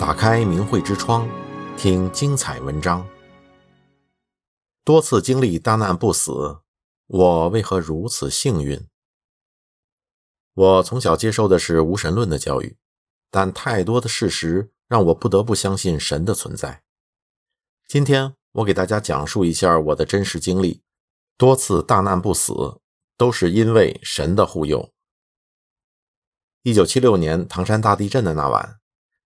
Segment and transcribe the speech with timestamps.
[0.00, 1.28] 打开明慧之窗，
[1.76, 3.06] 听精彩文章。
[4.82, 6.60] 多次经历大难不死，
[7.06, 8.88] 我为何如此幸运？
[10.54, 12.78] 我从小接受的是无神论的教育，
[13.30, 16.82] 但太多的事实让我不得不相信神的存在。
[17.86, 20.82] 今天我给大家讲述一下我的真实经历，
[21.36, 22.80] 多次大难不死，
[23.18, 24.94] 都是因为神的护佑。
[26.62, 28.79] 一九七六年唐山大地震的那晚。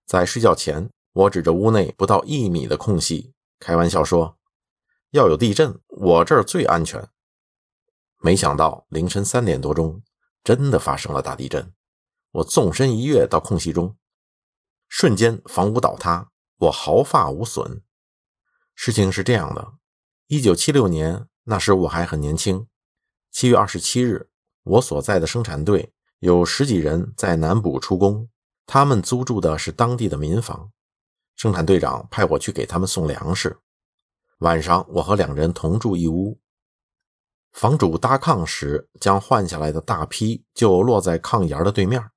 [0.07, 4.37] 在睡觉前，我指着屋内不到一米的空隙，开玩笑说
[5.13, 7.09] ：“要有地震，我这儿最安全。”
[8.21, 10.03] 没想到凌晨三点多钟，
[10.43, 11.73] 真的发生了大地震。
[12.33, 13.97] 我纵身一跃到空隙中，
[14.89, 17.83] 瞬间房屋倒塌，我毫发无损。
[18.75, 19.75] 事情是这样的：
[20.27, 22.67] 一九七六年，那时我还很年轻。
[23.31, 24.29] 七月二十七日，
[24.65, 28.29] 我所在的生产队有十几人在南部出工。
[28.67, 30.71] 他们租住的是当地的民房，
[31.37, 33.59] 生产队长派我去给他们送粮食。
[34.39, 36.41] 晚上，我和两人同住一屋。
[37.53, 42.11] 房主搭炕时，将换下来的大坯就落在炕沿的对面，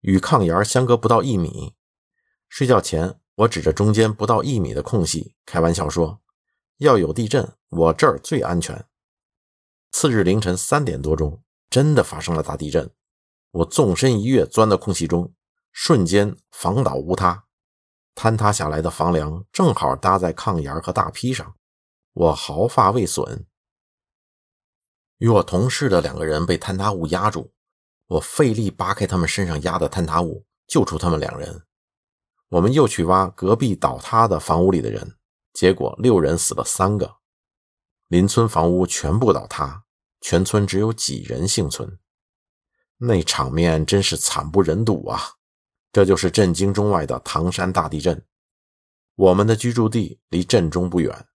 [0.00, 1.74] 与炕沿相隔不到一米。
[2.48, 6.20] 睡觉前，我指着中间不到一米的空隙，开玩笑说
[6.78, 8.86] ：“要有地震，我这儿最安全。”
[9.92, 12.90] 次日凌晨三点多钟，真的发生了大地震。
[13.56, 15.32] 我纵身一跃，钻到空隙中，
[15.72, 17.44] 瞬间房倒屋塌，
[18.14, 21.54] 坍塌下来的房梁正好搭在炕沿和大坯上，
[22.12, 23.46] 我毫发未损。
[25.18, 27.50] 与我同事的两个人被坍塌物压住，
[28.08, 31.62] 我费力扒开他们身上压的坍塌物，救出他们两人。
[32.48, 35.16] 我们又去挖隔壁倒塌的房屋里的人，
[35.54, 37.16] 结果六人死了三个，
[38.08, 39.84] 邻村房屋全部倒塌，
[40.20, 41.98] 全村只有几人幸存。
[42.98, 45.20] 那场面真是惨不忍睹啊！
[45.92, 48.22] 这就是震惊中外的唐山大地震。
[49.14, 51.26] 我们的居住地离震中不远。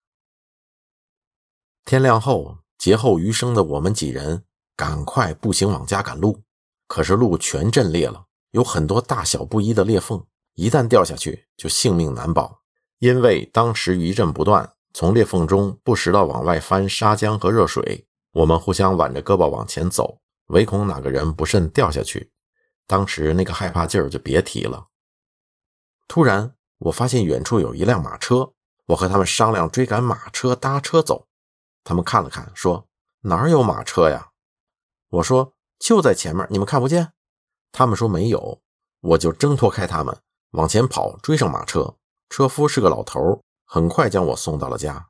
[1.85, 4.43] 天亮后，劫后余生的我们几人
[4.75, 6.43] 赶快步行往家赶路，
[6.87, 12.61] 可是路全震裂了，有很多大小不一的裂缝，一旦掉下去就性命难保。
[12.99, 20.19] 因为当时余震不断，从裂缝中不时地往外翻砂浆和热水，我们互相挽着胳膊往前走。
[20.51, 22.31] 唯恐哪个人不慎掉下去，
[22.85, 24.87] 当时那个害怕劲儿就别提了。
[26.07, 28.53] 突然，我发现远处有一辆马车，
[28.87, 31.27] 我和他们商量追赶马车搭车走。
[31.83, 32.87] 他们看了看，说
[33.21, 34.31] ：“哪有马车呀？”
[35.09, 37.13] 我说：“就在前面，你们看不见？”
[37.71, 38.61] 他们说：“没有。”
[39.01, 41.97] 我就挣脱开他们，往前跑，追上马车。
[42.29, 45.09] 车夫是个老头，很快将我送到了家。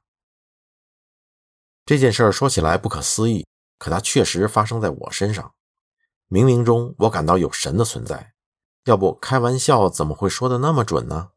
[1.86, 3.46] 这件事儿说起来不可思议。
[3.82, 5.56] 可它确实发生在我身上，
[6.30, 8.36] 冥冥中我感到有神的存在，
[8.86, 11.32] 要不开玩笑怎么会说的那么准呢？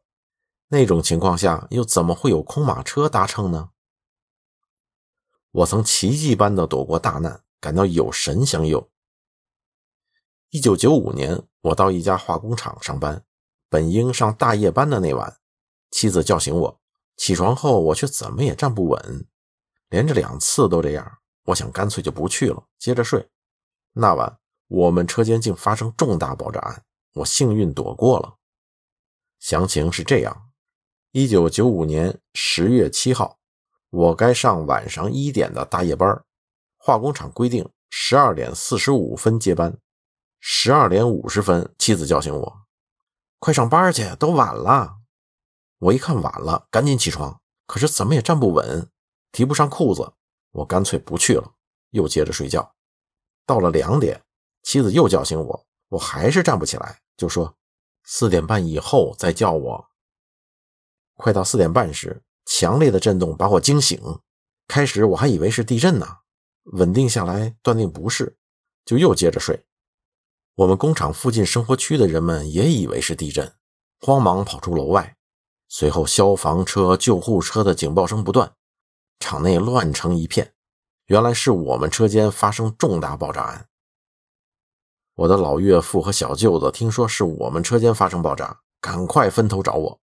[0.67, 3.71] 那种情况下又怎么会有空马车搭乘呢？
[5.49, 8.91] 我曾奇迹般的躲过大难，感到有神相佑。
[10.51, 13.25] 一九九五年，我到一家化工厂上班，
[13.69, 15.39] 本应上大夜班的那晚，
[15.89, 16.79] 妻子叫醒我，
[17.17, 19.27] 起床后我却怎么也站不稳，
[19.89, 21.17] 连着两次都这样。
[21.45, 23.27] 我想干脆就不去了，接着睡。
[23.93, 26.83] 那晚我们车间竟发生重大爆炸案，
[27.13, 28.35] 我幸运躲过了。
[29.39, 30.49] 详情是这样：
[31.11, 33.37] 一九九五年十月七号，
[33.91, 36.23] 我该上晚上一点的大夜班，
[36.77, 39.77] 化工厂规定十二点四十五分接班。
[40.39, 42.61] 十二点五十分，妻子叫醒我
[43.39, 44.97] ：“快上班去，都晚了。”
[45.79, 48.89] 我一看晚了，赶紧起床，可是怎么也站不稳，
[49.31, 50.13] 提不上裤子。
[50.55, 51.51] 我干脆不去了，
[51.91, 52.73] 又接着睡觉。
[53.45, 54.23] 到了两点，
[54.63, 57.55] 妻子又叫醒我，我还是站不起来，就说
[58.05, 59.85] 四点半以后再叫我。
[61.17, 64.01] 快到四点半时，强烈的震动把我惊醒。
[64.67, 66.07] 开始我还以为是地震呢，
[66.71, 68.37] 稳定下来，断定不是，
[68.85, 69.65] 就又接着睡。
[70.55, 73.53] 我们工厂附近生活区的人们也以为是地震，
[73.99, 75.17] 慌忙跑出楼外。
[75.67, 78.55] 随后，消防车、救护车的警报声不断。
[79.19, 80.53] 场内乱成一片，
[81.05, 83.67] 原来是我们车间发生重大爆炸案。
[85.15, 90.01] 我的老岳父和小舅子听说是我们车间发生爆炸，赶快分头找我。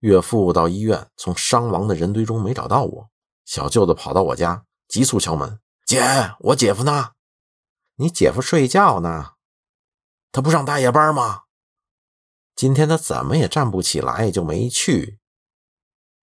[0.00, 3.10] 岳父到医院，从伤亡的人堆中没找到我。
[3.44, 6.00] 小舅子跑到我家，急促敲门：“姐，
[6.40, 7.12] 我姐夫呢？
[7.96, 9.32] 你姐夫睡觉呢？
[10.32, 11.42] 他不上大夜班吗？
[12.54, 15.18] 今天他怎么也站不起来，就没去。”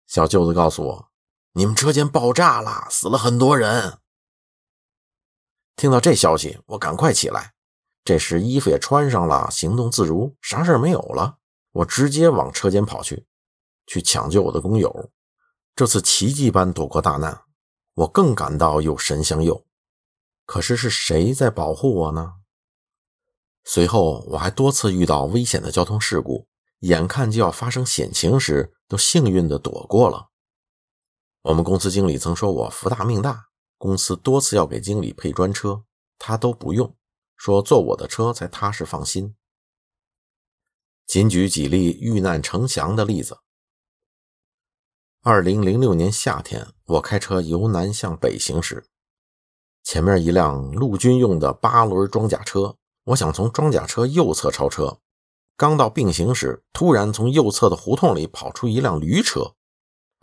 [0.07, 1.11] 小舅子告诉我。
[1.57, 3.99] 你们车间爆炸了，死了很多人。
[5.77, 7.55] 听到这消息，我赶快起来。
[8.05, 11.39] 这时衣服也穿上了，行动自如，啥事儿没有了。
[11.71, 13.27] 我直接往车间跑去，
[13.87, 15.13] 去抢救我的工友。
[15.77, 17.43] 这次奇迹般躲过大难，
[17.95, 19.65] 我更感到有神相佑。
[20.47, 22.35] 可是是谁在保护我呢？
[23.63, 26.49] 随后我还多次遇到危险的交通事故，
[26.81, 30.31] 眼看就要发生险情时，都幸运地躲过了。
[31.45, 35.85] 我们公司经理曾说我福大命大，公司多次要给经理配专车，
[36.19, 36.97] 他都不用，
[37.37, 39.37] 说坐我的车才踏实放心。
[41.07, 43.41] 仅举几例遇难成祥的例子。
[45.21, 48.87] 二零零六年夏天，我开车由南向北行驶，
[49.83, 54.99] 前面一辆陆军用的八轮装甲车，我想从装甲车右侧超车，
[55.59, 59.55] 刚到并行时，突然从右侧的胡同里跑出一辆驴车，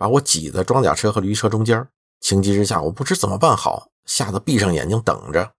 [0.02, 1.88] 把我挤在装甲车和驴车中间。
[2.22, 5.54] 情急之下，我不知怎么办好，吓得闭上眼睛等着。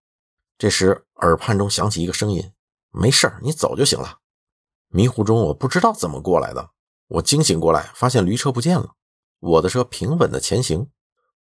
[0.57, 2.51] 这时，耳畔中响起一个声音
[2.91, 4.19] ：“没事，你走就行了。”
[4.91, 6.71] 迷糊中，我不知道怎么过来的。
[7.07, 8.95] 我惊醒过来，发现驴车不见了，
[9.39, 10.89] 我的车平稳的前行。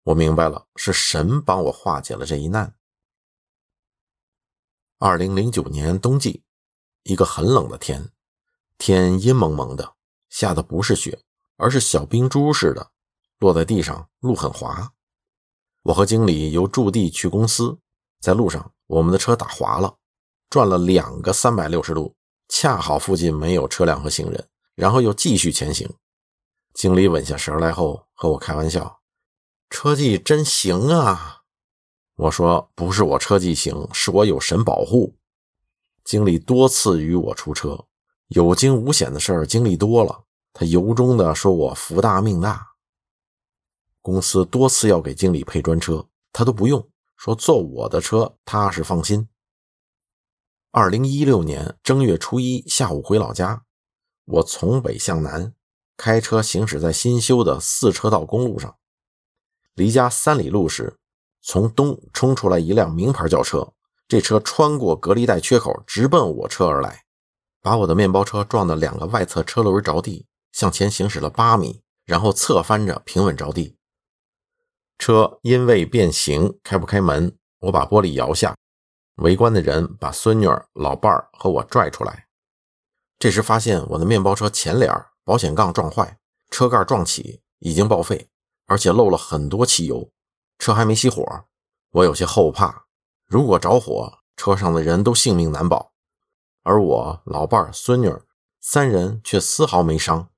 [0.03, 2.75] 我明白了，是神帮我化解了这一难。
[4.99, 6.43] 二零零九年冬季，
[7.05, 8.11] 一个很冷的天，
[8.77, 9.95] 天阴蒙蒙的，
[10.29, 11.21] 下的不是雪，
[11.59, 12.91] 而是小冰珠似的，
[13.41, 14.93] 落在地上，路很滑。
[15.83, 17.79] 我和经理由驻地去公司，
[18.21, 19.97] 在路上，我们的车打滑了，
[20.49, 22.15] 转了两个三百六十度。
[22.49, 25.87] 恰好附近没有车辆和行人，然后又继续前行。
[26.73, 29.01] 经理稳下神来后，和我开玩笑
[29.69, 31.43] ：“车技真行啊！”
[32.17, 35.15] 我说：“不是我车技行，是我有神保护。”
[36.05, 37.85] 经理多次与我出车，
[38.29, 40.25] 有惊无险的事儿经历多了，
[40.59, 42.71] 他由衷地说我福大命大。
[44.03, 49.29] 公司多次要给经理配专车，他都不用，说坐我的车踏实放心。
[50.73, 53.63] 二零一六年正月初一下午回老家，
[54.25, 55.55] 我从北向南
[55.97, 58.77] 开车行驶在新修的四车道公路上，
[59.75, 60.99] 离家三里路时，
[61.41, 63.75] 从东冲出来一辆名牌轿车，
[64.09, 67.05] 这车穿过隔离带缺口，直奔我车而来，
[67.63, 73.77] 把我的面包车撞得两个外侧车轮着地，向前行驶了八米，然后侧翻着平稳着地。
[74.99, 78.57] 车因为变形开不开门，我把玻璃摇下。
[79.17, 82.27] 围观的人把孙女儿、老伴儿和我拽出来，
[83.19, 84.93] 这时发现我的面包车前脸
[85.25, 86.19] 保险杠撞坏，
[86.51, 88.29] 车盖撞起，已经报废，
[88.67, 90.11] 而且漏了很多汽油，
[90.59, 91.45] 车还没熄火。
[91.91, 92.87] 我有些后怕，
[93.27, 95.93] 如果着火，车上的人都性命难保，
[96.63, 98.25] 而我老伴儿、孙女儿
[98.61, 100.31] 三人却丝毫没伤。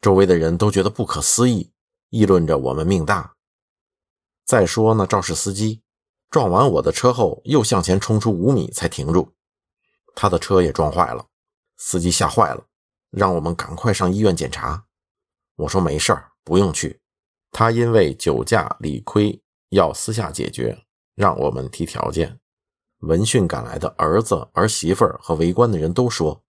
[0.00, 1.72] 周围的人都觉得不可思议，
[2.10, 3.34] 议论着我们命大。
[4.44, 5.82] 再说那肇事司机。
[6.28, 9.32] 撞完我的车后，又向前冲出五米才停住，
[10.14, 11.24] 他的车也撞坏了，
[11.76, 12.66] 司机吓坏了，
[13.10, 14.84] 让我们赶快上医院检查。
[15.54, 17.00] 我说没事儿，不用去。
[17.52, 19.40] 他因为酒驾理亏
[19.70, 20.76] 要私下解决，
[21.14, 22.38] 让我们提条件。
[22.98, 26.42] 闻讯赶来的儿子、儿媳妇和围观的人都说，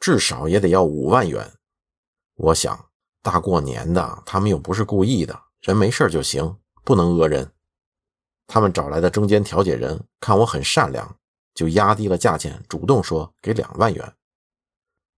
[0.00, 1.54] 至少也得要五万元。
[2.34, 2.89] 我想，
[3.22, 7.52] 大过年的，他们又不是故意的，人没事就行，不能讹人。
[8.46, 11.16] 他们找来的中间调解人看我很善良，
[11.54, 14.14] 就压低了价钱，主动说给两万元。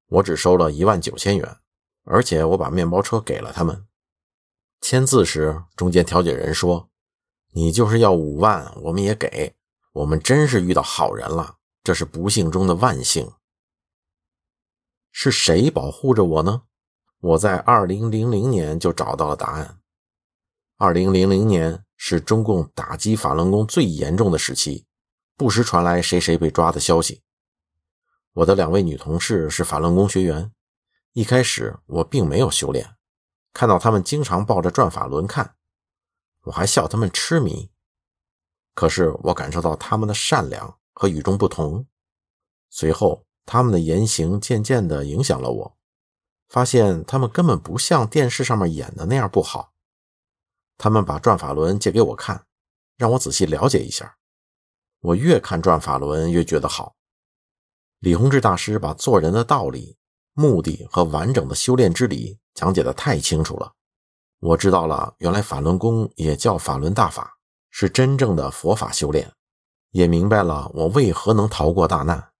[0.08, 1.56] 我只收了一万九千元，
[2.04, 3.86] 而且我把面包车给了他们。
[4.80, 6.90] 签字时，中间调解人说
[7.54, 9.54] ：“你就是要五万，我们也给。
[9.92, 13.32] 我们真是遇到好人了，这是不幸中的万幸。”
[15.12, 16.64] 是谁保护着我呢？
[17.22, 19.78] 我在二零零零年就找到了答案。
[20.76, 21.82] 二零零零年。
[22.04, 24.86] 是中共打击法轮功最严重的时期，
[25.36, 27.22] 不时传来谁谁被抓的消息。
[28.32, 30.50] 我的两位女同事是法轮功学员，
[31.12, 32.96] 一开始我并没有修炼，
[33.52, 35.54] 看到他们经常抱着转法轮看，
[36.46, 37.70] 我还笑他们痴迷。
[38.74, 41.86] 可是我感受到他们的善良和与众不同。
[42.68, 45.76] 随后，他们的言行渐渐地影响了我，
[46.52, 49.72] 发现他们根本不像电视上面演的那样不好。
[50.76, 52.44] 他们把转法轮借给我看，
[52.98, 54.18] 让我仔细了解一下。
[55.00, 56.94] 我越看转法轮越觉得好。
[58.00, 59.96] 李洪志大师把做人的道理、
[60.34, 63.72] 目的和完整的修炼之理讲解得太清楚了。
[64.40, 67.38] 我知道了，原来法轮功也叫法轮大法，
[67.70, 69.32] 是真正的佛法修炼。
[69.92, 72.32] 也明白了我为何能逃过大难，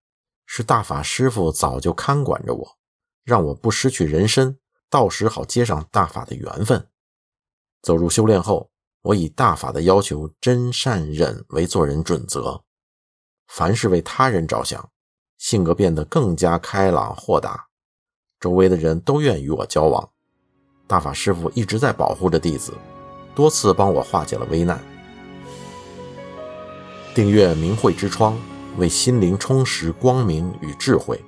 [0.45, 2.77] 是大法师父早就看管着我，
[3.25, 4.59] 让我不失去人身，
[4.91, 6.87] 到时好接上大法的缘分。
[7.83, 8.71] 走入修炼后，
[9.03, 12.63] 我以大法的要求真善忍为做人准则，
[13.49, 14.91] 凡事为他人着想，
[15.39, 17.67] 性格变得更加开朗豁达，
[18.39, 20.09] 周围的人都愿与我交往。
[20.87, 22.73] 大法师父一直在保护着弟子，
[23.35, 24.83] 多次帮我化解了危难。
[27.15, 28.39] 订阅明慧之窗，
[28.79, 31.23] 为心灵充实光明与智慧。